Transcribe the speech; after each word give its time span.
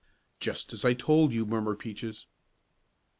"Just 0.39 0.73
as 0.73 0.83
I 0.83 0.95
told 0.95 1.31
you," 1.31 1.45
murmured 1.45 1.77
Peaches. 1.77 2.25